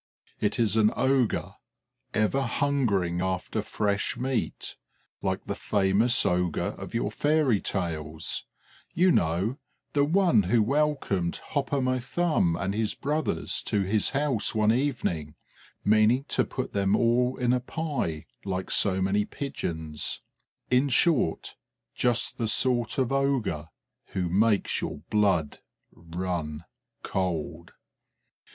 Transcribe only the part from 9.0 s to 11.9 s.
know, the one who welcomed Hop o'